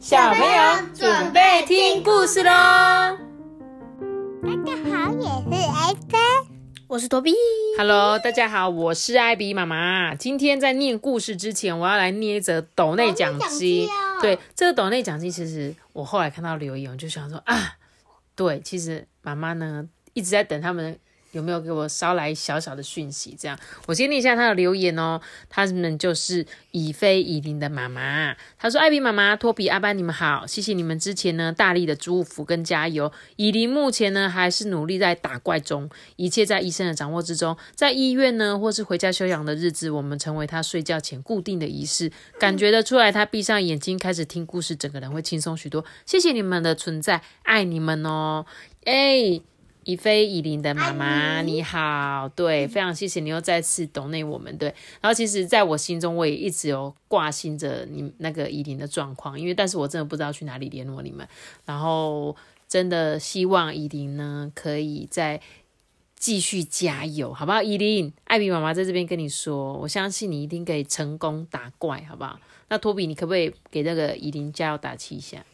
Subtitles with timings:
[0.00, 2.50] 小朋友准备听故事喽！
[4.42, 6.18] 大家好，也是艾芬，
[6.88, 7.34] 我是多比。
[7.76, 10.14] Hello，大家好，我是艾比妈妈。
[10.14, 13.40] 今天在念故事之前，我要来念一则斗内奖金。
[13.40, 17.74] 奖金哦对，这个斗内奖金，其实我后来看到留言，我就想说啊，
[18.34, 20.98] 对，其实妈妈呢一直在等他们
[21.32, 23.36] 有没有给我捎来小小的讯息。
[23.38, 25.20] 这样，我先念一下他的留言哦。
[25.48, 33.12] 他们就是以飞以林的妈妈，他说：“艾比妈妈、托比、阿班，你们好，谢谢你们之前呢大力的祝福跟加油。
[33.36, 37.56] 以林目前呢还是努力在打怪中，一切在医生的掌握之中。
[37.74, 42.10] 在医院呢，或是回家休养的日子，我们成为他睡觉前固定的仪式。
[42.38, 45.84] 感觉得出来，他闭上眼睛开始听故事，整个人会轻松许多。
[46.06, 48.46] 谢谢你们的存在，爱你们哦！
[48.84, 49.40] 哎。”
[49.90, 54.68] 以飞以琳的妈妈，你好，对，非常谢谢你又再次懂内我们，对。
[55.00, 61.26] 然后其实，在我心中，我也一直有挂心着你那个以琳的状况，因为但是我真的不知道去哪里联络你们。
[61.64, 62.36] 然后
[62.68, 65.40] 真的希望以琳呢，可以再
[66.16, 67.62] 继续加油，好不好？
[67.62, 72.38] 以琳，艾比妈妈在这边跟你说，我相信你一定可以成功打怪，好不好？
[72.68, 75.44] 那托比，你可不可以给那个以琳加油打气一下？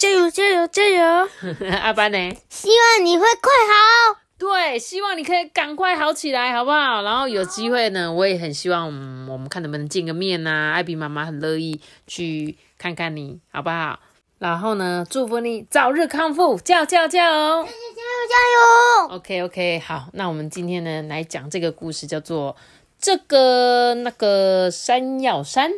[0.00, 1.28] 加油加油加油！
[1.82, 2.16] 阿班呢？
[2.48, 4.18] 希望你会快好。
[4.38, 7.02] 对，希望你可以赶快好起来，好不好？
[7.02, 14.00] 然后有机会呢，我也很希望，嗯，我们看能不能见个面呐、艾比妈妈很乐意去看看你，好不好？
[14.38, 17.62] 然后呢，祝福你早日康复，叫叫叫哦！
[17.66, 22.56] 加油加油加油！OK OK，好，那我们今天呢来讲这个故事，叫做
[22.98, 25.70] 这个那个山药山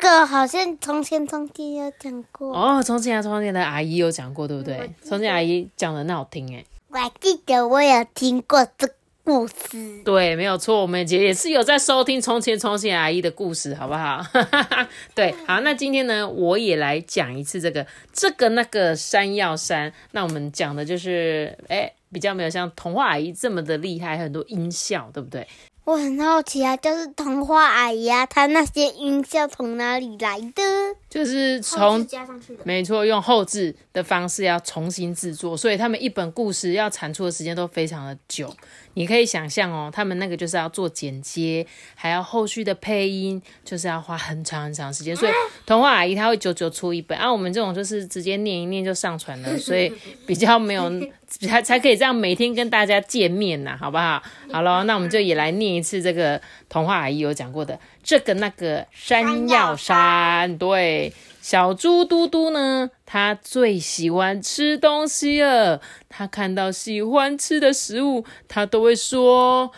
[0.00, 2.82] 个好像从前从前有讲过，哦。
[2.82, 4.90] 从前啊，从前的阿姨有讲过，对不对？
[5.02, 6.64] 从前阿姨讲的很好听诶。
[6.88, 8.88] 我还记得我有听过这
[9.22, 10.02] 故事。
[10.04, 14.24] 对，没有错，我们也也是有在收听从前从前阿姨的故事，好不好？
[15.14, 19.92] 对，好，那今天呢，我也来讲一次这个这个那个山药山。
[20.12, 25.46] 那我们讲的就是，哎，比较没有像童话阿姨这么的厉害，很多音效，对不对？
[25.84, 30.62] 我很好奇啊，就是童话阿姨啊，她那些音效从哪里来的？
[31.10, 32.62] 就是从加上去的。
[32.64, 38.54] 没错，用后置的方式要重新制作，所以他们一本故事要产出的时间都非常的久。
[38.94, 45.14] 你可以想象哦，他们那个就是要做剪接，还要后续的配音，就是要花很长很长时间。
[45.18, 45.32] 所以
[45.66, 49.92] 童话阿姨她会久久出一本，啊，我们这种就是直接念一念就上传了，所以
[50.26, 50.90] 比较没有
[51.26, 54.20] 才才可以这样每天跟大家见面呐，好不好？
[54.52, 61.12] 好了，那我们就也来念一次这个童话阿姨有讲过的这个那个山药山，对。
[61.40, 65.80] 小猪嘟嘟呢，它最喜欢吃东西了。
[66.08, 69.72] 它看到喜欢吃的食物，它都会说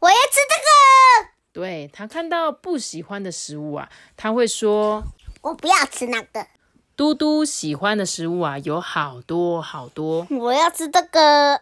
[0.00, 5.04] 我要吃这个，：“对。”它看到不喜欢的食物啊，它会说
[5.42, 6.44] 我不要吃那个
[6.96, 10.26] ，：“嘟嘟喜欢的食物啊，有好多好多。
[10.28, 11.60] 我要吃这个，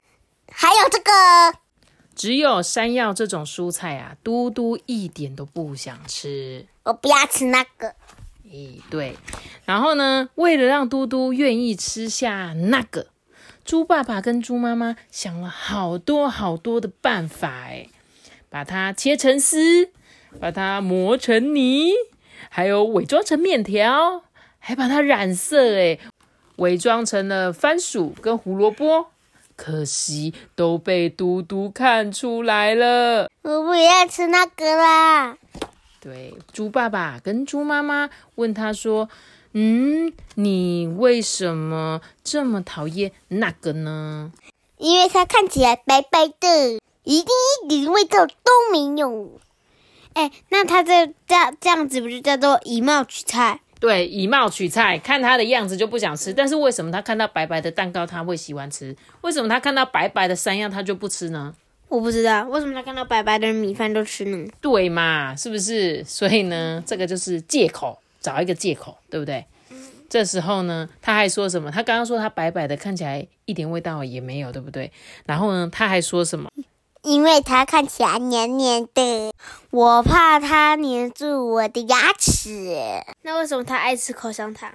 [0.51, 1.13] 还有这个。
[2.19, 7.95] 只有山药这种蔬菜啊，嘟嘟一点都不想吃。”我不要吃那个，
[8.51, 9.15] 诶，对。
[9.65, 13.07] 然后呢，为了让嘟嘟愿意吃下那个，
[13.65, 17.89] 猪爸爸跟猪妈妈想了好多好多的办法，诶，
[18.51, 19.91] 把它切成丝，
[20.41, 21.93] 把它磨成泥，
[22.51, 24.25] 还有伪装成面条，
[24.59, 26.01] 还把它染色，诶，
[26.57, 29.13] 伪装成了番薯跟胡萝卜。
[29.59, 33.29] 可惜都被嘟嘟看出来了。
[33.43, 35.37] 我不要吃那个啦。
[36.01, 39.09] 对，猪爸爸跟猪妈妈问他说
[39.53, 44.31] ：“嗯，你为什么这么讨厌那个呢
[44.77, 47.27] 因为它看起来白白的，一定
[47.65, 49.41] 一点味道都没有。
[50.13, 56.33] 哎，那它这这样这样子不是叫做以貌取菜？？”对，以貌取菜，看他的样子就不想吃。
[56.33, 58.97] 但是为什么他看到白白的蛋糕他会喜欢吃？
[59.21, 61.55] 为什么他看到白白的山药他就不吃呢？
[61.89, 64.47] 我不知道为什么他看到白白的米饭都吃呢？
[64.61, 66.05] 对嘛，是不是？
[66.05, 69.45] 所以呢，这个就是借口，找一个借口，对不对？
[70.11, 71.71] 这时候呢，他还说什么？
[71.71, 74.91] 他刚刚说他白白的，看起来一点味道也没有，对不对？
[75.25, 76.51] 然后呢，他还说什么？
[77.03, 79.33] 因为它看起来黏黏的，
[79.71, 82.77] 我怕它黏住我的牙齿。
[83.23, 84.71] 那为什么他爱吃口香糖？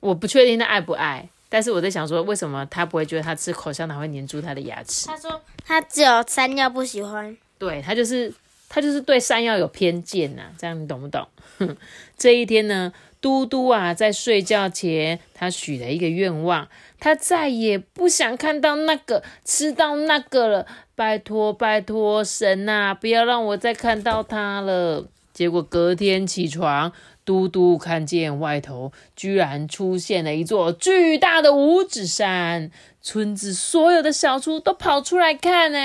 [0.00, 5.06] 我不确定他爱不爱，但是我在想说，为什么他不会觉得他吃口香糖会黏住他的牙齿？
[5.06, 7.36] 他说他只有山药不喜欢。
[7.58, 8.32] 对他就是
[8.68, 11.26] 他就是对山药有偏见呐、这样你懂不懂？
[11.58, 11.76] 哼，
[12.18, 20.66] 这一天呢，嘟嘟啊在睡觉前，他许了一个愿望，他再也不想看到那个吃到那个了。
[20.94, 25.06] 拜托拜托神呐、不要让我再看到他了。
[25.32, 26.92] 结果隔天起床，
[27.24, 32.70] 嘟嘟看见外头居然出现了一座巨大的五指山，
[33.00, 35.78] 村子所有的小猪都跑出来看呢。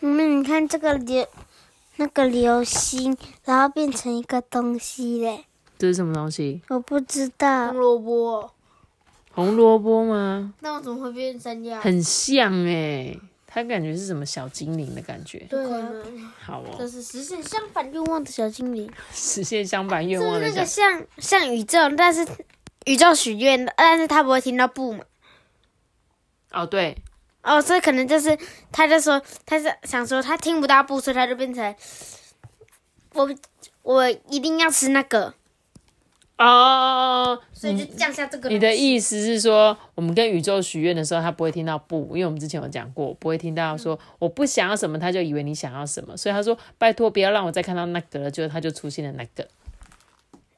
[0.00, 1.26] 妹妹，你看这个流，
[1.96, 5.44] 那个流星，然后变成一个东西嘞，
[5.80, 6.60] 这是什么东西？
[6.68, 7.78] 我不知道红。
[7.78, 8.50] 萝卜，
[9.32, 10.52] 红萝卜吗？
[10.60, 11.80] 那我怎么会变山药？
[11.80, 13.16] 很像哎，
[13.46, 15.38] 它感觉是什么小精灵的感觉。
[15.48, 15.90] 对啊，
[16.38, 22.28] 好哦，这是实现相反愿望的小精灵， 实现相反愿望的小那个像像宇宙，但是
[22.84, 25.02] 宇宙许愿，但是他不会听到不嘛。
[26.52, 26.94] 哦，对，
[27.42, 28.36] 哦，所以可能就是，
[28.70, 31.74] 他就说他是想说他听不到不，所以他就变成
[33.14, 33.34] 我
[33.82, 35.32] 我一定要吃那个，
[36.42, 38.48] 哦，所以就降下这个。
[38.48, 49.46] 你的意思是说，我们跟宇宙许愿的时候，他不会听到不，因为我们之前有讲过，不会听到说我不想要什么，他就以为你想要什么，所以他说拜托不要让我再看到那个了，就他就出现了那个。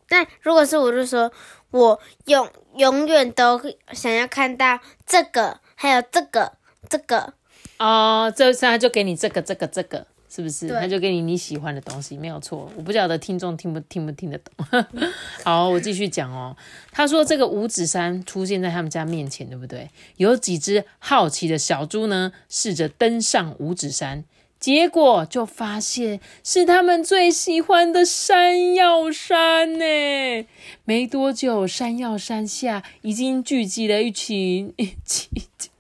[0.09, 1.33] 但如果是我就说
[1.73, 6.53] 我永永远都想要看到这个，还有这个
[6.89, 7.35] 这个，
[7.81, 10.67] 哦，这次他就给你这个这个这个，是不是？
[10.67, 12.73] 对他就给你你喜欢的东西，没有错。
[12.75, 14.85] 我不晓得听众听不听不听得懂。
[15.45, 16.57] 好，我继续讲哦。
[16.91, 19.91] 他说这个五指山出现在他们家面前，对不对？
[20.17, 24.25] 有几只好奇的小猪呢，试着登上五指山。
[24.59, 30.47] 结果就发现是他们最喜欢的山药山呢。
[30.85, 35.29] 没多久，山药山下已经聚集了一群一群。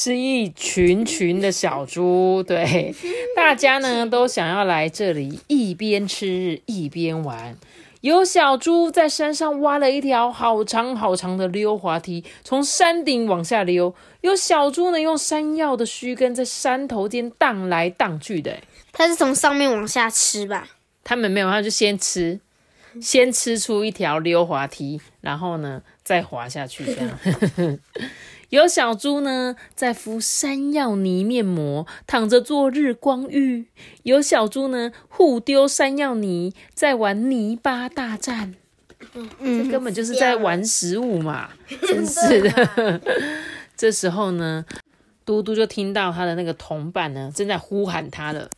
[0.00, 2.94] 是一群群的小猪，对，
[3.34, 7.58] 大家呢都想要来这里一边吃一边玩。
[8.02, 13.92] 有小猪在山上挖了一条好长好长的溜滑梯，从山顶往下溜。
[14.20, 18.56] 有小猪呢用山药的须根在山头间荡来荡去的。
[18.92, 20.68] 它是从上面往下吃吧？
[21.02, 22.38] 他们没有，他就先吃，
[23.02, 27.78] 先吃出一条溜滑梯，然后呢再滑下去，这样。
[28.50, 33.66] 有小猪呢在敷山药泥面膜，躺着做日光浴；
[34.04, 38.54] 有小猪呢互丢山药泥，在玩泥巴大战。
[39.38, 41.50] 这根本就是在玩食物嘛，
[41.86, 43.00] 真是的。
[43.76, 44.64] 这时候呢，
[45.24, 48.48] 嘟嘟就听到他的那个同伴呢正在呼喊他了。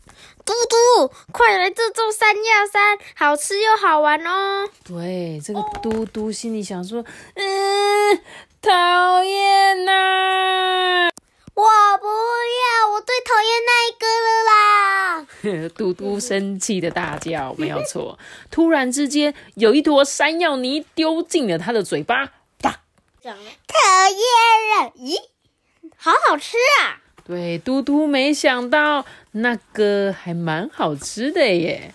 [0.44, 4.68] 嘟嘟，快来这座山药山，好吃又好玩哦！
[4.84, 7.04] 对，这个嘟嘟心里想说，
[7.34, 8.20] 嗯，
[8.62, 11.08] 讨厌呐！
[11.54, 11.64] 我
[11.98, 15.68] 不要，我最讨厌那一个了啦！
[15.76, 18.18] 嘟嘟生气的大叫，没有错。
[18.50, 22.80] 突然之间，有一坨山药泥丢进了他的嘴巴，啪！
[23.22, 23.38] 讨厌
[24.76, 24.92] 了！
[24.98, 25.16] 咦，
[25.96, 27.00] 好好吃啊！
[27.24, 31.94] 对，嘟嘟没想到那个还蛮好吃的耶。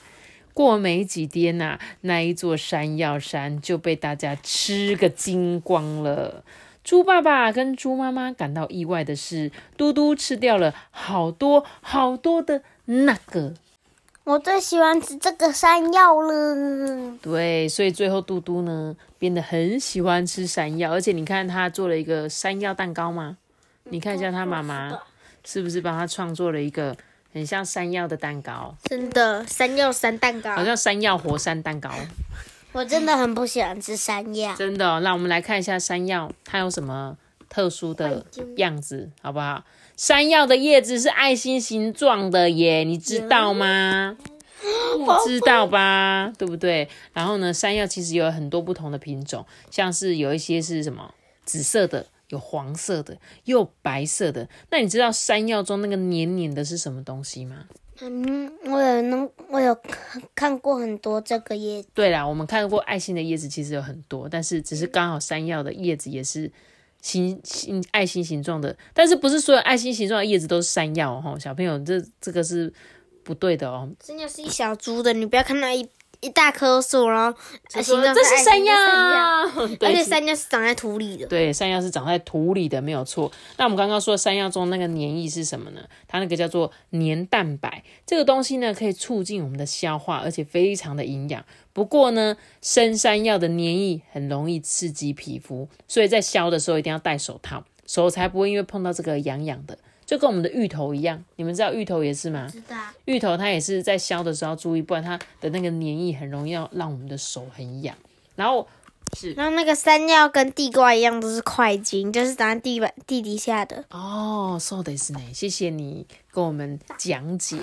[0.55, 6.43] 过没几天呐、那一座山药山就被大家吃个精光了。
[6.81, 13.53] 猪爸爸跟猪妈妈感到意外的是，嘟嘟吃掉了好多好多的那个。
[14.23, 17.17] 我最喜欢吃这个山药了。
[17.21, 23.37] 对，所以最后嘟嘟呢变得很喜欢吃山药，而且你看他做了一个山药蛋糕吗？
[23.89, 24.97] 你看一下他妈妈
[25.43, 26.95] 是不是帮他创作了一个
[27.35, 31.91] 很像山药的蛋糕，真的，山药山蛋糕好，像山药活山蛋糕。
[32.71, 34.55] 我真的很不喜欢吃山药。
[34.55, 37.17] 真的哦、那我们来看一下山药它有什么
[37.49, 39.65] 特殊的样子，好不好？
[39.97, 44.15] 山药的叶子是爱心形状的耶，你知道吗？
[44.97, 46.31] 不知道吧？
[46.37, 46.87] 对不对？
[47.11, 53.13] 然后呢，山药其实有很多不同的品种，像是有一些是什么紫色的，有黄色的，
[53.43, 54.47] 也有白色的。
[54.69, 57.65] 那你知道山药中那个黏黏的是什么东西吗？
[58.01, 61.87] 嗯，我有能，我有看看过很多这个叶子。
[61.93, 66.51] 对啦，我们看过爱心的叶子其实有很多，但是只是刚好山药的叶子也是
[67.01, 72.73] 心心爱心形状的，但是不是所有爱心形状的叶子都是山药哦，小朋友这这个是
[73.23, 73.89] 不对的哦。
[74.03, 75.87] 山药是一小株的，你不要看那一
[76.25, 77.37] 一大棵树，然后
[77.73, 78.73] 呃形状这是山药，
[79.81, 81.27] 而且山药是长在土里的。
[81.27, 83.31] 对，山药是长在土里的，没有错。
[83.57, 85.81] 那我们刚刚说山药中那个黏液是什么呢？
[86.07, 91.45] 它那个叫做黏蛋白，这个东西呢可以促进我们的消化，而且非常的营养。
[91.71, 99.77] 不过呢，生山药的黏液很容易刺激皮肤，所以在削的时候一定要戴手套，手才不会因为碰到这个痒痒的。
[100.05, 102.47] 就跟我们的芋头一样，你们知道芋头也是吗？
[102.51, 102.77] 知道。
[103.05, 107.95] 芋头它也是在削的时候注意，不然它的那个黏液很容易要让我们的手很痒。
[108.35, 108.67] 然后
[109.17, 113.85] 是然后那个山药跟地瓜一样，都是块茎，就是长在地板地底下的。
[113.89, 115.19] 哦，so this 呢？
[115.33, 117.57] 谢谢你跟我们讲解。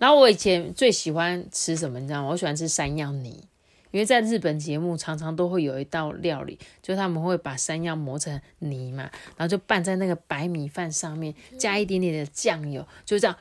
[0.00, 2.30] 然后我以前最喜欢吃什么，你知道吗？
[2.30, 3.44] 我喜欢吃山药泥，
[3.96, 9.04] 因为在日本节目常常都会有一道料理，就是他们会把山药磨成泥嘛，
[9.38, 13.34] 然后就拌在那个白米饭上面，加一点点的酱油，就这样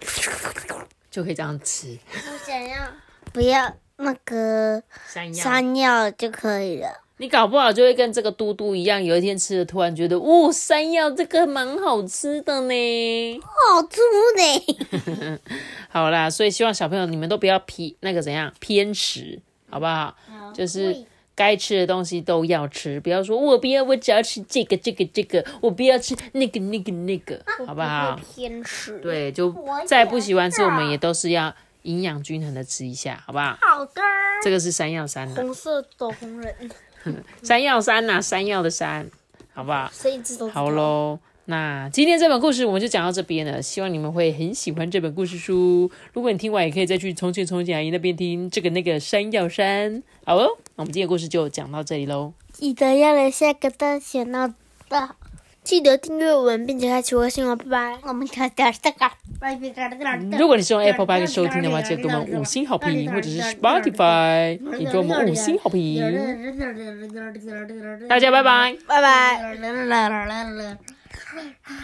[1.12, 2.88] 就可以这样吃我想要
[3.34, 5.44] 不要那个山药。
[5.44, 7.02] 山药就可以了。
[7.18, 13.40] 你搞不好就会跟这个嘟嘟一样，有一天吃了，突然觉得，哦，山药这个蛮好吃的呢。
[13.42, 14.00] 好粗
[14.38, 15.40] 呢！
[15.92, 20.16] 好啦，所以希望小朋友你们都不要偏那个怎样偏食，好不好？
[20.56, 20.96] 就是
[21.36, 28.20] 该吃的东西都要吃，不要说我不要，我只要吃这个这个这个，我不要吃那个那个那个，好不好？
[28.34, 29.00] 偏食。
[29.00, 29.54] 对，就
[29.86, 33.58] 再不喜欢吃，我们也都是要营养均衡的吃一下，好不好？
[33.62, 34.02] 好的。
[34.44, 36.54] 这个是山药山的、红色斗红人，
[37.44, 39.10] 山药山呐、山药的山，
[39.54, 39.92] 好不好？
[40.54, 40.70] 好。
[40.70, 45.90] 喽，那今天这本故事我们就讲到这边了，希望你们会很喜欢这本故事书。
[46.14, 50.02] 如果你听完，也可以再去从前从前阿姨那边听这个那个山药山。
[50.26, 52.34] 好哦，那我们今天的故事就讲到这里喽。
[52.52, 54.56] 记得要留下个大写闹的。
[55.64, 57.98] 记得订阅我们，并且开启微信哦，拜拜。
[58.04, 59.06] 我们看点这个。
[60.38, 66.02] 如果你是用 Apple Podcast 收听的话，记得给我们五星好评，或者是 Spotify 也给我们五星好评。
[68.08, 68.76] 大家拜拜。
[68.88, 70.95] 拜拜。
[71.36, 71.76] me.